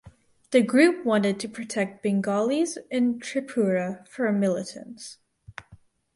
The 0.49 0.63
group 0.63 1.05
wanted 1.05 1.39
to 1.41 1.47
protect 1.47 2.01
Bengalis 2.01 2.75
in 2.89 3.19
Tripura 3.19 4.07
from 4.07 4.39
militants. 4.39 5.19